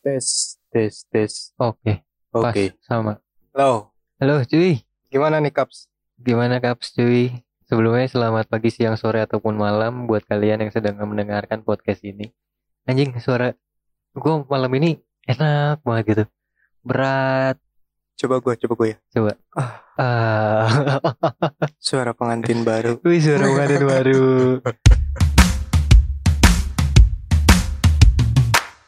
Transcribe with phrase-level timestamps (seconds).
[0.00, 1.32] Tes, tes, tes.
[1.60, 2.00] Oke,
[2.32, 2.72] pas Oke.
[2.80, 3.20] sama.
[3.52, 5.88] Halo, Halo cuy, gimana nih Kaps?
[6.16, 7.44] gimana kaps cuy?
[7.64, 12.32] Sebelumnya selamat pagi, siang, sore ataupun malam buat kalian yang sedang mendengarkan podcast ini.
[12.82, 13.54] Anjing, suara
[14.10, 16.24] gue malam ini enak banget gitu.
[16.82, 17.60] Berat.
[18.16, 18.96] Coba gue, coba gue ya.
[19.10, 19.32] Coba.
[19.94, 20.66] Ah,
[21.78, 22.98] Suara pengantin baru.
[23.00, 24.20] wih suara pengantin baru.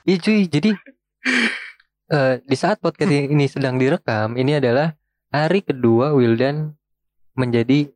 [0.03, 0.75] Iya cuy, jadi
[2.12, 4.95] eh, di saat podcast ini sedang direkam, ini adalah
[5.33, 6.74] hari kedua Wildan
[7.38, 7.88] menjadi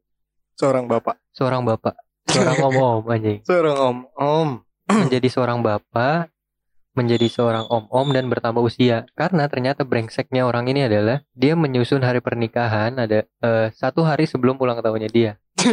[0.56, 1.20] Seorang bapak.
[1.36, 3.44] seorang bapak, seorang om-om anjing.
[3.44, 3.96] Seorang om.
[4.16, 4.50] Om.
[4.88, 6.32] Menjadi seorang bapak,
[6.96, 9.04] menjadi seorang om-om dan bertambah usia.
[9.12, 14.56] Karena ternyata brengseknya orang ini adalah dia menyusun hari pernikahan ada eh, satu hari sebelum
[14.56, 15.32] ulang tahunnya dia.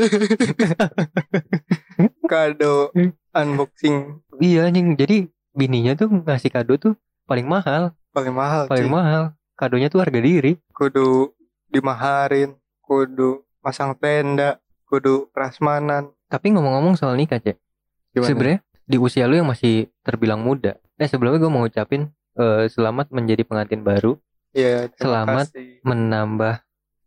[2.31, 2.90] Kado
[3.31, 8.63] unboxing Iya anjing, jadi bininya tuh ngasih kado tuh paling mahal, paling mahal.
[8.68, 8.94] paling cuy.
[8.94, 9.23] mahal.
[9.54, 10.58] Kadonya tuh harga diri.
[10.70, 11.31] Kudu
[11.67, 16.11] dimaharin, kudu pasang tenda, kudu prasmanan.
[16.25, 17.58] Tapi ngomong-ngomong soal nikah, Cek.
[18.11, 18.28] Gimana?
[18.28, 20.78] Sebenarnya di usia lu yang masih terbilang muda.
[20.95, 24.17] Eh sebelumnya gue mau ngucapin eh, selamat menjadi pengantin baru,
[24.52, 25.45] Iya, terima Selamat.
[25.50, 25.70] kasih.
[25.81, 26.55] menambah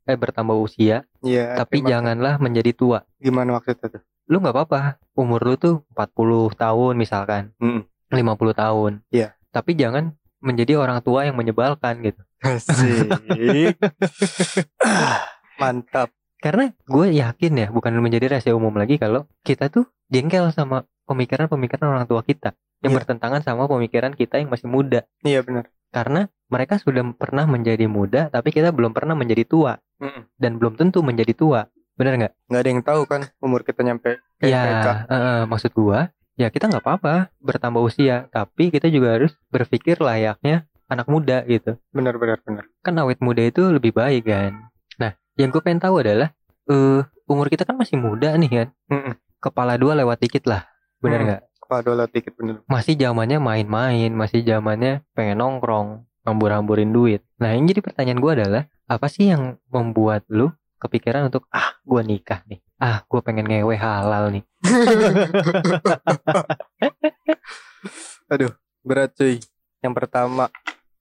[0.04, 3.02] eh bertambah usia, Iya, tapi janganlah menjadi tua.
[3.16, 4.02] gimana waktu itu tuh?
[4.26, 4.80] Lu nggak apa-apa,
[5.12, 7.86] umur lu tuh 40 tahun misalkan, Mm.
[8.08, 9.02] 50 tahun.
[9.08, 9.34] Iya.
[9.50, 12.22] Tapi jangan menjadi orang tua yang menyebalkan gitu.
[12.40, 13.74] Asik.
[15.60, 16.12] Mantap.
[16.36, 21.88] Karena gue yakin ya, bukan menjadi rahasia umum lagi kalau kita tuh jengkel sama pemikiran-pemikiran
[21.88, 22.52] orang tua kita
[22.84, 22.98] yang Iya.
[23.02, 25.08] bertentangan sama pemikiran kita yang masih muda.
[25.24, 25.72] Iya benar.
[25.88, 30.28] Karena mereka sudah pernah menjadi muda, tapi kita belum pernah menjadi tua Mm-mm.
[30.36, 31.66] dan belum tentu menjadi tua.
[31.96, 32.32] Bener nggak?
[32.52, 34.92] Nggak ada yang tahu kan umur kita nyampe Ya, mereka.
[35.08, 40.68] eh, maksud gua, ya kita nggak apa-apa bertambah usia, tapi kita juga harus berpikir layaknya
[40.86, 41.80] anak muda gitu.
[41.90, 42.64] Benar benar benar.
[42.84, 44.70] Kan awet muda itu lebih baik kan.
[45.00, 46.30] Nah, yang gue pengen tahu adalah,
[46.70, 48.68] eh umur kita kan masih muda nih kan.
[48.92, 49.14] Mm-mm.
[49.42, 50.64] Kepala dua lewat dikit lah,
[51.02, 51.26] bener Hmm.
[51.26, 51.42] nggak?
[51.66, 52.62] Kepala dolar dikit bener.
[52.70, 57.26] Masih zamannya main-main, masih zamannya pengen nongkrong, hambur-hamburin duit.
[57.42, 62.06] Nah, yang jadi pertanyaan gua adalah, apa sih yang membuat lu kepikiran untuk ah gua
[62.06, 64.44] nikah nih, ah gua pengen ngewe halal nih.
[68.32, 69.38] Aduh, berat cuy.
[69.80, 70.50] Yang pertama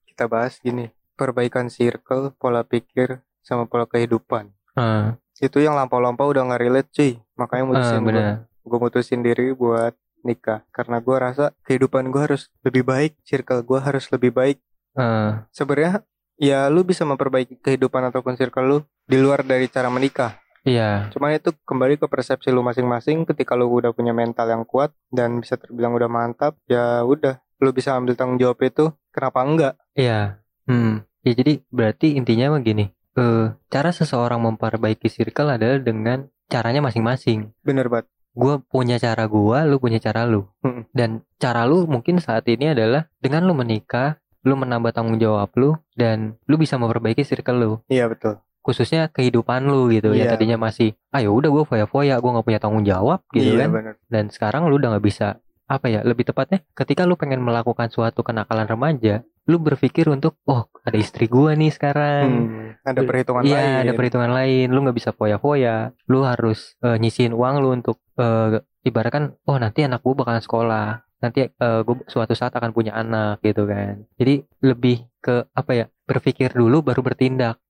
[0.05, 4.53] kita bahas gini, perbaikan circle, pola pikir, sama pola kehidupan.
[4.77, 7.11] Ah, Itu yang lampau-lampau udah nggak relate cuy.
[7.35, 8.23] Makanya ah, mutusin gue, bener.
[8.63, 9.93] gue mutusin diri buat
[10.23, 10.63] nikah.
[10.71, 14.57] Karena gue rasa kehidupan gue harus lebih baik, circle gue harus lebih baik.
[14.95, 16.05] Ah, Sebenarnya
[16.39, 20.37] ya lu bisa memperbaiki kehidupan ataupun circle lu di luar dari cara menikah.
[20.65, 24.91] Iya, Cuman itu kembali ke persepsi lu masing-masing ketika lu udah punya mental yang kuat
[25.13, 29.73] dan bisa terbilang udah mantap, ya udah lu bisa ambil tanggung jawab itu, kenapa enggak?
[29.95, 30.41] iya.
[30.65, 32.89] Hmm, ya jadi berarti intinya mah gini.
[33.15, 37.53] Eh, cara seseorang memperbaiki circle adalah dengan caranya masing-masing.
[37.63, 38.09] Bener banget.
[38.35, 40.43] Gue punya cara gua, lu punya cara lu.
[40.65, 40.91] Mm-mm.
[40.91, 45.79] Dan cara lu mungkin saat ini adalah dengan lu menikah, lu menambah tanggung jawab lu
[45.95, 47.71] dan lu bisa memperbaiki circle lu.
[47.87, 48.43] Iya betul.
[48.65, 50.09] Khususnya kehidupan lu gitu.
[50.11, 50.33] Yang Iya.
[50.33, 53.69] tadinya masih, ayo udah gue foya-foya, gue nggak punya tanggung jawab gitu iya kan.
[53.69, 53.93] bener.
[54.09, 56.01] Dan sekarang lu udah nggak bisa apa ya?
[56.01, 61.25] Lebih tepatnya, ketika lu pengen melakukan suatu kenakalan remaja, lu berpikir untuk, oh ada istri
[61.25, 62.25] gua nih sekarang.
[62.25, 63.81] Hmm, ada perhitungan Iya, lain.
[63.85, 64.67] ada perhitungan lain.
[64.73, 65.93] Lu nggak bisa foya-foya.
[66.05, 70.89] Lu harus eh, nyisihin uang lu untuk eh, ibaratkan, oh nanti anak gua bakalan sekolah.
[71.21, 74.09] Nanti eh, gua suatu saat akan punya anak gitu kan.
[74.17, 75.85] Jadi lebih ke apa ya?
[76.03, 77.61] Berpikir dulu baru bertindak.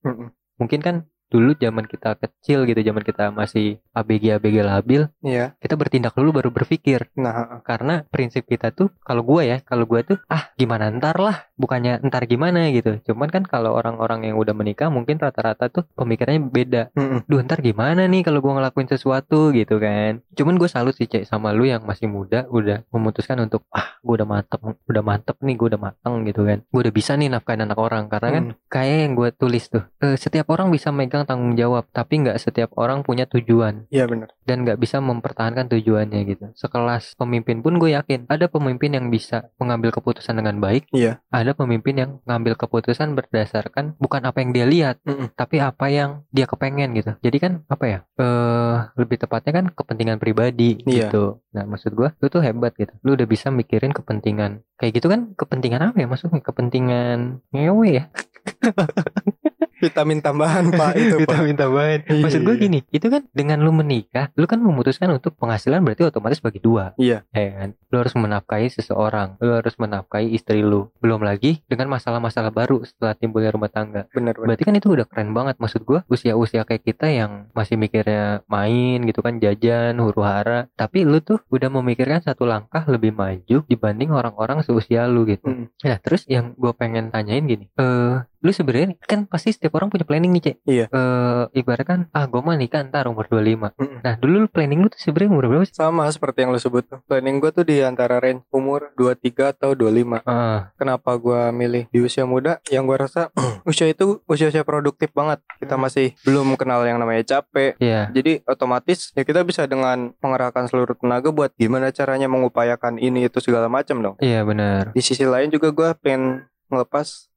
[0.59, 0.95] Mungkin kan
[1.35, 5.51] dulu zaman kita kecil gitu, zaman kita masih ABG ABG labil, Iya.
[5.59, 7.11] kita bertindak dulu baru berpikir.
[7.19, 11.51] Nah, Karena prinsip kita tuh kalau gua ya, kalau gua tuh ah gimana ntar lah,
[11.55, 13.03] bukannya ntar gimana gitu.
[13.03, 16.83] Cuman kan kalau orang-orang yang udah menikah mungkin rata-rata tuh pemikirannya beda.
[16.95, 17.27] mm-mm.
[17.27, 20.23] Duh ntar gimana nih kalau gua ngelakuin sesuatu gitu kan.
[20.31, 24.21] Cuman gue salut sih Cek sama lu yang masih muda udah memutuskan untuk ah gua
[24.21, 26.61] udah mantep, udah mantep nih, gua udah mateng gitu kan.
[26.69, 28.53] Gua udah bisa nih nafkahin anak orang karena kan Hmm.
[28.69, 32.71] kayak yang gue tulis tuh eh, setiap orang bisa megang tanggung jawab tapi nggak setiap
[32.77, 34.31] orang punya tujuan Iya bener.
[34.45, 36.45] dan nggak bisa mempertahankan tujuannya gitu.
[36.53, 41.19] Sekelas pemimpin pun gue yakin ada pemimpin yang bisa mengambil keputusan dengan baik, Iya.
[41.27, 45.33] ada pemimpin yang ngambil keputusan berdasarkan bukan apa yang dia lihat, Mm-mm.
[45.33, 47.11] tapi apa yang dia kepengen gitu.
[47.19, 47.99] Jadi kan apa ya?
[48.15, 51.09] Eh lebih tepatnya kan kepentingan pribadi Iya.
[51.09, 51.41] gitu.
[51.51, 52.93] Nah maksud gue, lu tuh hebat gitu.
[53.01, 55.33] Lu udah bisa mikirin kepentingan kayak gitu kan?
[55.33, 56.39] Kepentingan apa ya maksudnya?
[56.39, 58.05] Kepentingan ngewe ya?
[59.85, 61.37] vitamin tambahan pak itu pak.
[61.37, 61.99] Vitamin tambahan.
[62.05, 62.63] Maksud gue Iya.
[62.65, 66.97] gini itu kan dengan lu menikah lu kan memutuskan untuk penghasilan berarti otomatis bagi dua.
[66.97, 67.21] Iya.
[67.31, 67.69] ya kan?
[67.93, 70.89] Lu harus menafkahi seseorang lu harus menafkahi istri lu.
[70.99, 74.09] Belum lagi dengan masalah-masalah baru setelah timbulnya rumah tangga.
[74.11, 75.55] Bener bener berarti kan itu udah keren banget.
[75.61, 81.03] Maksud gue usia-usia kayak kita yang masih mikirnya main gitu kan jajan huru hara tapi
[81.05, 85.47] lu tuh udah memikirkan satu langkah lebih maju dibanding orang-orang seusia lu gitu.
[85.47, 85.65] Mm.
[85.85, 90.05] Nah terus yang gue pengen tanyain gini eh lu sebenarnya kan pasti setiap orang punya
[90.05, 90.55] planning nih cek.
[90.63, 90.85] Iya.
[90.87, 93.97] eh ibarat kan ah gue mah nikah ntar umur 25 Mm.
[93.99, 95.73] nah dulu lu planning lu tuh sebenarnya umur berapa sih?
[95.73, 96.99] Sama seperti yang lo sebut tuh.
[97.03, 100.69] Planning gue tuh di antara range umur 23 atau 25 ah.
[100.75, 102.61] Kenapa gua milih di usia muda?
[102.69, 103.21] Yang gua rasa
[103.65, 105.41] usia itu usia-usia produktif banget.
[105.57, 107.73] Kita masih belum kenal yang namanya capek.
[107.81, 108.13] Iya.
[108.13, 113.41] Jadi otomatis ya kita bisa dengan mengerahkan seluruh tenaga buat gimana caranya mengupayakan ini itu
[113.41, 114.15] segala macam dong.
[114.21, 114.93] Iya benar.
[114.93, 117.31] Di sisi lain juga gua pengen ngelepas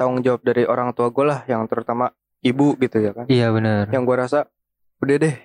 [0.00, 2.08] tanggung jawab dari orang tua gue lah yang terutama
[2.40, 3.28] ibu gitu ya kan.
[3.28, 3.92] Iya benar.
[3.92, 4.38] Yang gua rasa
[5.04, 5.36] udah deh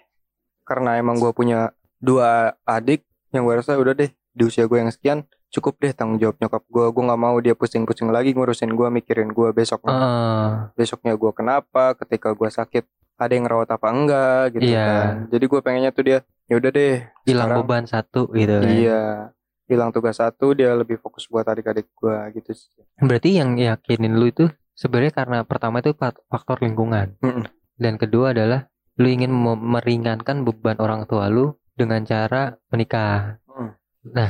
[0.64, 3.04] karena emang gua punya dua adik
[3.36, 6.64] yang gua rasa udah deh di usia gue yang sekian cukup deh tanggung jawab nyokap
[6.72, 6.88] gua.
[6.96, 11.92] Gua nggak mau dia pusing-pusing lagi ngurusin gua mikirin gua besok ah besoknya gua kenapa
[12.00, 14.88] ketika gua sakit ada yang rawat apa enggak gitu Iya.
[14.88, 15.14] kan.
[15.36, 16.18] Jadi gua pengennya tuh dia
[16.48, 16.96] ya udah deh
[17.28, 18.72] hilang beban satu gitu kan.
[18.72, 19.04] Iya
[19.66, 22.70] hilang tugas satu dia lebih fokus buat adik-adik gua gitu sih.
[22.98, 27.16] Berarti yang yakinin lu itu sebenarnya karena pertama itu fak- faktor lingkungan.
[27.20, 27.46] Mm-mm.
[27.76, 29.28] dan kedua adalah lu ingin
[29.60, 33.42] meringankan beban orang tua lu dengan cara menikah.
[33.46, 33.72] Mm.
[34.14, 34.30] nah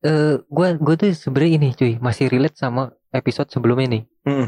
[0.00, 4.46] eh gua gua tuh sebenarnya ini cuy masih relate sama episode sebelumnya nih Mm.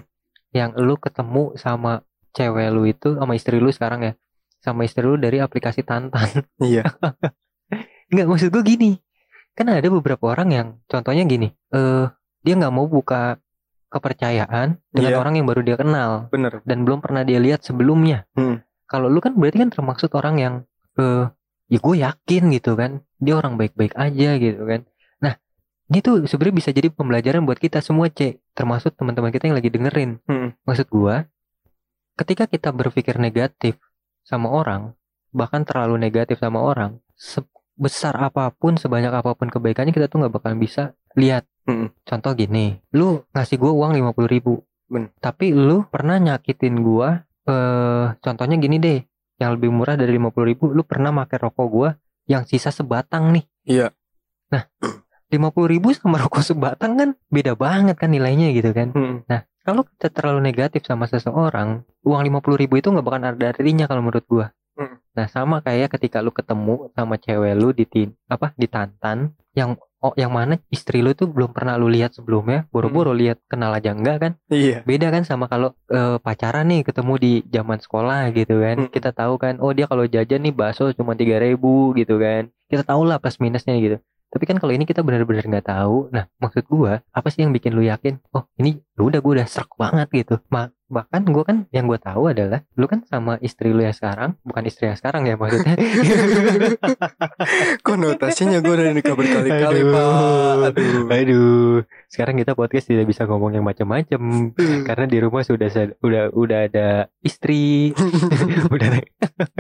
[0.53, 2.01] yang lu ketemu sama
[2.33, 4.13] cewek lu itu sama istri lu sekarang ya.
[4.57, 6.45] Sama istri lu dari aplikasi Tantan.
[6.59, 6.85] Iya.
[8.11, 8.91] Enggak maksud gue gini
[9.57, 12.07] kan ada beberapa orang yang contohnya gini eh
[12.45, 13.41] dia nggak mau buka
[13.89, 15.19] kepercayaan dengan Iya.
[15.19, 18.61] orang yang baru dia kenal bener dan belum pernah dia lihat sebelumnya Hmm.
[18.85, 20.55] kalau lu kan berarti kan termaksud orang yang
[20.97, 21.27] eh
[21.67, 24.85] ya gue yakin gitu kan dia orang baik-baik aja gitu kan
[25.17, 25.35] nah
[25.87, 29.71] ini tuh sebenarnya bisa jadi pembelajaran buat kita semua cek termasuk teman-teman kita yang lagi
[29.71, 30.53] dengerin Hmm.
[30.63, 31.27] maksud gua
[32.15, 33.79] ketika kita berpikir negatif
[34.23, 34.93] sama orang
[35.31, 36.99] bahkan terlalu negatif sama orang
[37.77, 41.91] sebesar apa pun sebanyak apa pun kebaikannya kita tuh nggak bakalan bisa lihat Mm.
[42.07, 45.11] contoh gini lu ngasih gua uang 50.000 ribu Ben.
[45.19, 49.03] tapi lu pernah nyakitin gua eh contohnya gini deh
[49.43, 51.91] yang lebih murah dari 50.000 ribu lu pernah pakai rokok gua
[52.31, 53.91] yang sisa sebatang nih Iya.
[54.47, 54.63] nah
[55.27, 59.27] 50.000 ribu sama rokok sebatang kan beda banget kan nilainya gitu kan Hmm.
[59.67, 64.07] kalau kita terlalu negatif sama seseorang, uang 50.000 ribu itu nggak bakal ada artinya kalau
[64.07, 64.55] menurut gua.
[65.17, 69.81] Nah, sama kayak ketika lu ketemu sama cewek lu di tin, apa di Tantan yang
[70.05, 73.97] oh yang mana istri lu tuh belum pernah lu lihat sebelumnya, boro-boro lihat kenal aja
[73.97, 74.33] enggak kan?
[74.53, 78.77] iya Beda kan sama kalau eh, pacaran nih ketemu di zaman sekolah gitu kan.
[78.87, 78.91] Mm.
[78.93, 82.53] Kita tahu kan, oh dia kalau jajan nih bakso cuma 3.000 gitu kan.
[82.69, 83.97] Kita tahu lah plus minusnya gitu.
[84.27, 86.13] Tapi kan kalau ini kita benar-benar nggak tahu.
[86.13, 88.21] Nah, maksud gua, apa sih yang bikin lu yakin?
[88.37, 90.35] Oh, ini ya udah gua udah serak banget gitu.
[90.53, 94.35] Ma bahkan gua kan yang gua tahu adalah lu kan sama istri lu yang sekarang,
[94.43, 95.75] bukan istri yang sekarang ya maksudnya.
[97.87, 99.93] konotasinya gue udah nikah berkali-kali Aduh.
[99.93, 100.07] pak
[100.73, 104.53] aduh Aduh, sekarang kita podcast tidak bisa ngomong yang macam-macam
[104.85, 106.89] karena di rumah sudah sa- udah udah ada
[107.23, 107.91] istri,
[108.75, 109.01] udah ada,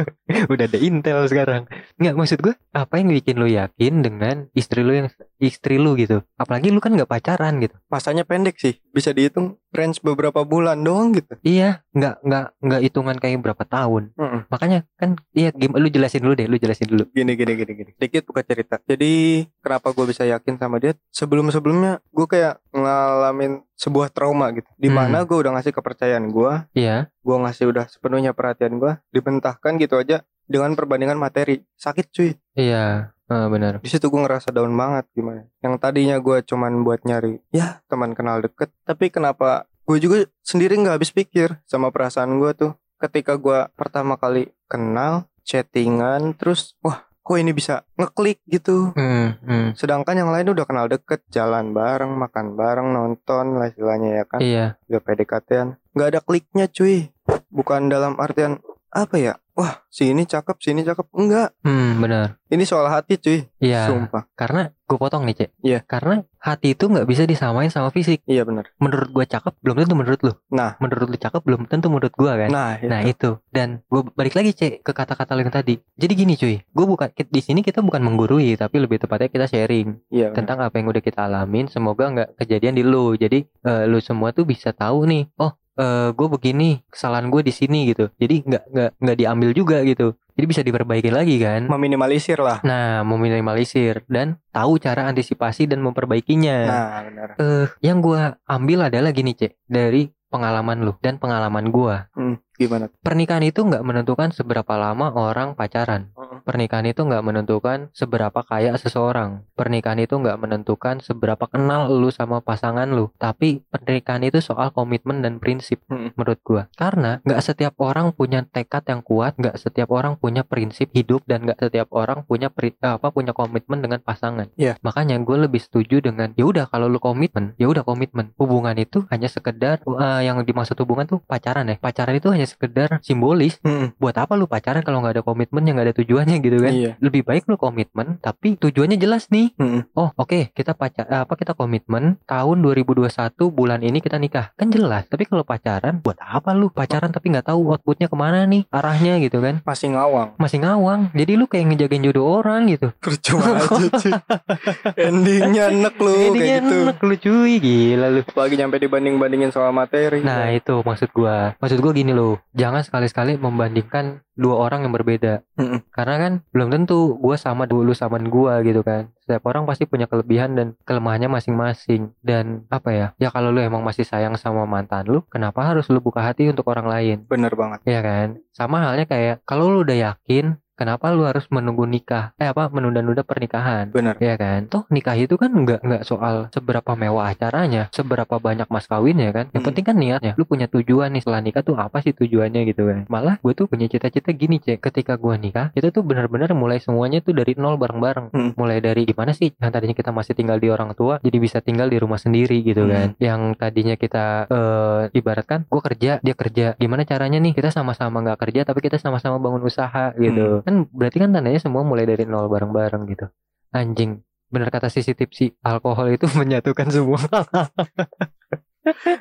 [0.52, 1.66] udah ada intel sekarang.
[1.98, 5.08] Nggak maksud gue, apa yang bikin lu yakin dengan istri lu yang
[5.38, 6.22] istri lu gitu?
[6.36, 7.74] Apalagi lu kan nggak pacaran gitu.
[7.86, 11.36] masanya pendek sih bisa dihitung range beberapa bulan doang gitu.
[11.44, 14.16] Iya, nggak nggak nggak hitungan kayak berapa tahun.
[14.16, 14.40] Mm-mm.
[14.48, 17.04] Makanya kan, iya game lu jelasin dulu deh, lu jelasin dulu.
[17.12, 17.90] gini gini gini gini.
[18.00, 18.80] Dikit buka cerita.
[18.88, 20.96] Jadi kenapa gue bisa yakin sama dia?
[21.12, 24.68] Sebelum sebelumnya gue kayak ngalamin sebuah trauma gitu.
[24.80, 29.76] Di mana gue udah ngasih kepercayaan gue Iya, gue ngasih udah sepenuhnya perhatian gue dibentahkan
[29.76, 31.62] gitu aja dengan perbandingan materi.
[31.76, 32.30] Sakit cuy.
[32.56, 33.78] Iya, eh, benar.
[33.82, 35.46] di situ gue ngerasa down banget gimana?
[35.60, 38.70] Yang tadinya gue cuman buat nyari ya teman kenal deket.
[38.86, 42.72] Tapi kenapa gue juga sendiri nggak habis pikir sama perasaan gue tuh.
[42.96, 48.94] Ketika gue pertama kali kenal chattingan terus wah kok ini bisa ngeklik gitu?
[48.94, 49.68] Hmm, hmm.
[49.74, 54.40] sedangkan yang lain udah kenal deket jalan bareng makan bareng nonton lah istilahnya ya kan?
[54.40, 57.08] Iya, udah PDKT-an nggak ada kliknya cuy.
[57.48, 62.36] Bukan dalam artian apa ya wah si ini cakep si ini cakep enggak hmm, benar.
[62.48, 63.88] ini soal hati cuy Iya.
[63.88, 65.50] sumpah Karena gue potong nih cek.
[65.66, 65.80] Iya.
[65.82, 68.22] Karena hati itu nggak bisa disamain sama fisik.
[68.30, 70.32] iya benar Menurut gue cakep belum tentu menurut lu.
[70.46, 72.48] nah Menurut lu cakep belum tentu menurut gue kan.
[72.52, 73.10] nah, Nah itu.
[73.10, 75.80] itu dan gue balik lagi cek ke kata-kata lu yang tadi.
[75.98, 79.98] Jadi gini cuy, gue bukan di sini kita bukan menggurui tapi lebih tepatnya kita sharing
[80.12, 81.66] iya tentang apa yang udah kita alamin.
[81.66, 83.16] Semoga nggak kejadian di lu.
[83.16, 85.26] Jadi eh, lu semua tuh bisa tahu nih.
[85.40, 88.08] Oh eh gue begini kesalahan gue di sini gitu.
[88.16, 90.16] Jadi nggak nggak nggak diambil juga gitu.
[90.36, 91.64] Jadi bisa diperbaiki lagi kan?
[91.64, 92.60] Meminimalisir lah.
[92.60, 96.58] nah meminimalisir dan tahu cara antisipasi dan memperbaikinya.
[96.64, 97.28] Nah, benar.
[97.36, 102.88] eh yang gue ambil adalah gini cek dari pengalaman lu dan pengalaman gue Hmm, gimana?
[103.04, 106.10] pernikahan itu nggak menentukan seberapa lama orang pacaran.
[106.46, 109.42] Pernikahan itu nggak menentukan seberapa kaya seseorang.
[109.58, 113.10] Pernikahan itu nggak menentukan seberapa kenal lu sama pasangan lu.
[113.18, 116.14] Tapi pernikahan itu soal komitmen dan prinsip Mm-mm.
[116.14, 116.62] menurut gua.
[116.78, 121.50] Karena nggak setiap orang punya tekad yang kuat, nggak setiap orang punya prinsip hidup dan
[121.50, 124.46] nggak setiap orang punya pri- eh, apa punya komitmen dengan pasangan.
[124.54, 124.78] Iya.
[124.86, 128.30] Makanya gue lebih setuju dengan ya udah kalau lu komitmen, ya udah komitmen.
[128.38, 131.74] Hubungan itu hanya sekedar eh, yang dimaksud hubungan tuh pacaran ya.
[131.82, 133.92] Pacaran itu hanya sekedar simbolis Mm-mm.
[133.96, 136.90] buat apa lu pacaran kalau nggak ada komitmen yang nggak ada tujuannya gitu kan Iya.
[136.98, 139.90] lebih baik lu komitmen tapi tujuannya jelas nih Mm-mm.
[139.92, 143.10] oh oke kita pacar apa kita komitmen tahun 2021
[143.48, 147.46] bulan ini kita nikah kan jelas tapi kalau pacaran buat apa lu pacaran tapi nggak
[147.46, 150.32] tahu outputnya ke mana nih arahnya gitu kan Masih ngawang.
[150.36, 154.12] masih ngawang jadi lu kayak ngejagain jodoh orang gitu Percuma aja cuy.
[154.98, 156.76] Endingnya enek lu Jadinya kayak gitu.
[156.78, 160.20] enek lu cuy gila lu Apalagi nyampe dibanding-bandingin soal materi.
[160.20, 165.42] Nah itu maksud gua Maksud gua gini loh Jangan sekali-sekali membandingkan dua orang yang berbeda.
[165.56, 165.86] Mm-mm.
[165.90, 169.08] Karena kan belum tentu gua sama dulu sama gua gitu kan.
[169.24, 172.12] Setiap orang pasti punya kelebihan dan kelemahannya masing-masing.
[172.20, 176.02] Dan apa ya Ya kalau lu emang masih sayang sama mantan lu Kenapa harus lu
[176.02, 177.16] buka hati untuk orang lain?
[177.26, 177.82] Bener banget.
[177.88, 178.28] Iya kan?
[178.52, 183.24] Sama halnya kayak Kalau lu udah yakin Kenapa lu harus menunggu nikah Eh apa menunda-nunda
[183.24, 184.14] pernikahan Bener.
[184.20, 188.84] Ya kan, toh nikah itu kan nggak nggak soal seberapa mewah acaranya, seberapa banyak mas
[188.84, 189.48] kawinnya kan.
[189.56, 189.68] Yang Hmm.
[189.72, 190.32] penting kan niatnya.
[190.36, 192.98] Lu punya tujuan nih setelah nikah tuh apa sih tujuannya gitu kan.
[193.08, 197.24] Malah gue tuh punya cita-cita gini cek, ketika gue nikah itu tuh benar-benar mulai semuanya
[197.24, 198.28] tuh dari nol bareng-bareng.
[198.36, 198.50] Hmm.
[198.54, 199.56] Mulai dari gimana sih?
[199.56, 202.84] Yang tadinya kita masih tinggal di orang tua, jadi bisa tinggal di rumah sendiri gitu
[202.84, 202.92] Hmm.
[202.92, 203.08] kan.
[203.16, 206.66] Yang tadinya kita eh ibaratkan gue kerja, dia kerja.
[206.76, 207.56] Gimana caranya nih?
[207.56, 210.65] Kita sama-sama nggak kerja tapi kita sama-sama bangun usaha gitu.
[210.66, 213.30] Kan berarti kan tandanya semua mulai dari nol bareng-bareng gitu
[213.70, 214.18] anjing
[214.50, 217.22] bener kata sisi tipsi alkohol itu menyatukan semua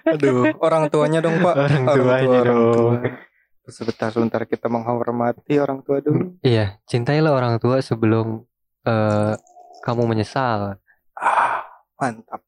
[0.06, 1.58] Aduh, orang tuanya dong pak.
[1.58, 2.74] Orang tua, tuanya orang dong.
[2.78, 2.98] tua.
[3.66, 6.38] Sebentar sebentar kita menghormati orang tua dulu.
[6.46, 8.46] iya cintailah orang tua sebelum
[8.86, 9.34] eh,
[9.82, 10.78] kamu menyesal
[11.18, 11.66] Ah,
[11.98, 12.46] mantap.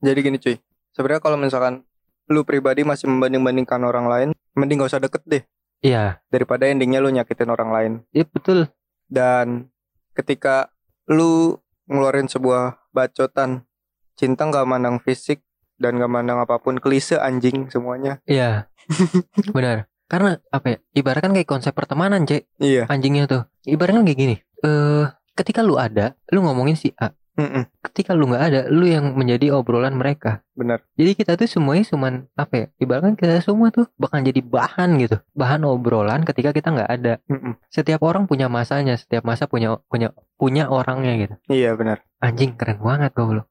[0.00, 0.56] Jadi gini cuy.
[0.96, 1.84] Sebenarnya kalau misalkan
[2.32, 5.42] lu pribadi masih membanding-bandingkan orang lain, mending gak usah deket deh
[5.84, 7.92] iya daripada endingnya lu nyakitin orang lain.
[8.10, 8.72] iya betul
[9.04, 9.68] Dan
[10.12, 10.72] ketika
[11.06, 13.68] lu ngeluarin sebuah bacotan,
[14.16, 18.22] cinta nggak mandang fisik dan gak mandang apa pun klise anjing semuanya.
[18.24, 18.70] iya
[19.52, 22.86] benar karena apa ya ibaratkan kayak konsep pertemanan cek Iya.
[22.86, 28.14] anjingnya tuh ibaratkan kayak gini eh ketika lu ada lu ngomongin si A Mm-mm, ketika
[28.14, 30.86] lu nggak ada lu yang menjadi obrolan mereka bener.
[30.94, 32.66] Jadi kita tuh semuanya cuman apa ya?
[32.78, 37.18] Ibaratkan kita semua tuh bakal jadi bahan gitu, bahan obrolan ketika kita nggak ada.
[37.26, 37.58] Mm-mm.
[37.66, 41.34] Setiap orang punya masanya, setiap masa punya punya punya orangnya gitu.
[41.50, 42.06] Iya bener.
[42.22, 43.50] Anjing keren banget goblok.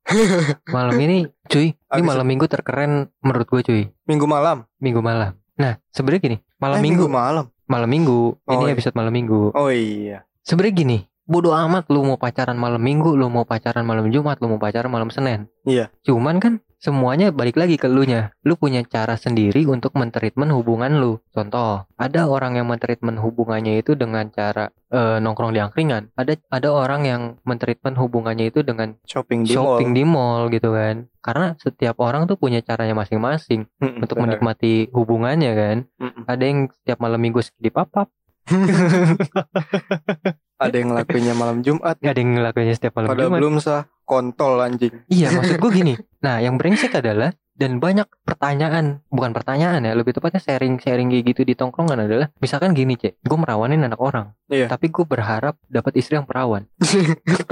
[0.71, 3.83] Malam ini cuy, ini malam minggu terkeren menurut gue cuy.
[4.07, 4.63] Minggu malam.
[4.79, 5.35] Minggu malam.
[5.53, 7.45] Nah, sebenarnya gini, malam Eh, minggu, malam.
[7.69, 8.73] malam minggu, Oh, ini iya.
[8.73, 9.53] episode malam minggu.
[9.53, 10.25] Oh iya.
[10.41, 14.51] Sebenarnya gini, bodoh amat lu mau pacaran malam minggu, lu mau pacaran malam Jumat, lu
[14.51, 15.47] mau pacaran malam Senin.
[15.63, 15.87] Iya.
[16.03, 18.35] Cuman kan semuanya balik lagi ke lu nya.
[18.43, 21.23] Lu punya cara sendiri untuk mentreatment hubungan lu.
[21.31, 26.11] Contoh, ada orang yang mentreatment hubungannya itu dengan cara eh, nongkrong di angkringan.
[26.19, 29.95] Ada ada orang yang mentreatment hubungannya itu dengan Shopping di shopping mall.
[29.95, 31.07] di mall gitu kan.
[31.23, 34.35] Karena setiap orang tuh punya caranya masing-masing Mm-mm, untuk bener.
[34.35, 35.77] menikmati hubungannya kan.
[36.03, 36.23] Mm-mm.
[36.27, 38.11] Ada yang setiap malam minggu di papap,
[40.69, 41.95] Ada yang ngelakuinnya malam Jumat.
[41.99, 43.39] ada yang ngelakuinnya setiap malam Padahal Jumat.
[43.39, 44.95] belum sah kontol anjing.
[45.07, 45.93] Iya, maksud gue gini.
[46.23, 51.41] Nah, yang brengsek adalah dan banyak pertanyaan, bukan pertanyaan ya, lebih tepatnya sharing-sharing kayak gitu
[51.45, 53.21] di tongkrongan adalah misalkan gini, Cek.
[53.21, 54.33] Gue merawanin anak orang.
[54.49, 54.67] Iya.
[54.67, 56.65] Tapi gue berharap dapat istri yang perawan.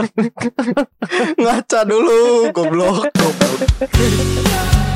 [1.41, 3.13] Ngaca dulu, goblok.
[3.13, 3.59] goblok.